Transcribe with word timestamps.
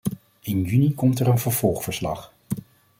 In 0.39 0.63
juni 0.63 0.93
komt 0.93 1.19
er 1.19 1.27
een 1.27 1.39
vervolgverslag. 1.39 2.33